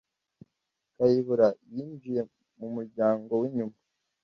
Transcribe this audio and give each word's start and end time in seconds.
Kayihura 0.95 1.47
yinjiye 1.73 2.21
mu 2.59 2.67
muryango 2.75 3.31
w'inyuma. 3.41 3.75